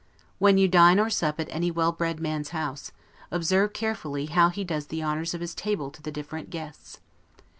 When 0.39 0.57
you 0.57 0.67
dine 0.67 0.99
or 0.99 1.11
sup 1.11 1.39
at 1.39 1.47
any 1.51 1.69
well 1.69 1.91
bred 1.91 2.19
man's 2.19 2.49
house, 2.49 2.91
observe 3.29 3.71
carefully 3.73 4.25
how 4.25 4.49
he 4.49 4.63
does 4.63 4.87
the 4.87 5.03
honors 5.03 5.35
of 5.35 5.41
his 5.41 5.53
table 5.53 5.91
to 5.91 6.01
the 6.01 6.11
different 6.11 6.49
guests. 6.49 6.97